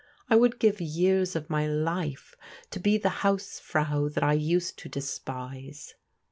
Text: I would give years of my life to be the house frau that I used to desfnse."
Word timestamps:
I 0.31 0.35
would 0.35 0.57
give 0.57 0.81
years 0.81 1.35
of 1.35 1.47
my 1.51 1.67
life 1.67 2.33
to 2.71 2.79
be 2.79 2.97
the 2.97 3.19
house 3.21 3.59
frau 3.59 4.09
that 4.09 4.23
I 4.23 4.33
used 4.33 4.79
to 4.79 4.89
desfnse." 4.89 5.91